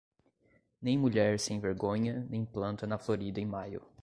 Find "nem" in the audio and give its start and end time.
0.81-0.97, 2.27-2.43